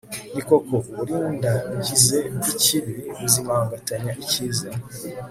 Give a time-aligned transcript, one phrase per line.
[0.33, 4.69] ni koko, uburindagize bw'ikibi buzimangatanya icyiza